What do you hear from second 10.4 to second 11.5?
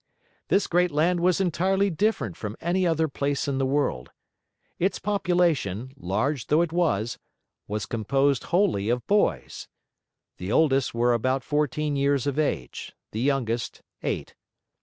oldest were about